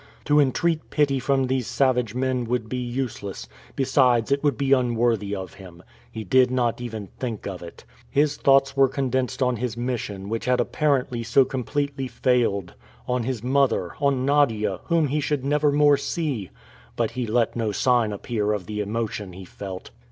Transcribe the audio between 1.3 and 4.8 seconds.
these savage men would be useless, besides, it would be